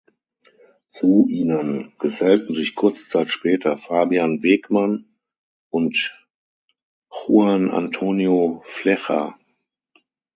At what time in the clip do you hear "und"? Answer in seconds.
5.69-6.19